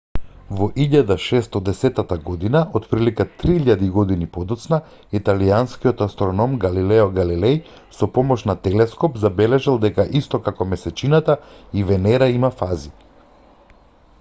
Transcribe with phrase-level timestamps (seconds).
[0.59, 1.99] во 1610
[2.29, 4.79] година отприлика три илјади години подоцна
[5.19, 7.61] италијанскиот астроном галилео галилеј
[7.99, 11.37] со помош на телескоп забележал дека исто како месечината
[11.83, 12.93] и венера има фази